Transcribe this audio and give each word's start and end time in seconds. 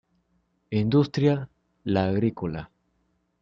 Industria: 0.79 1.47
la 1.83 2.05
agrícola. 2.07 2.71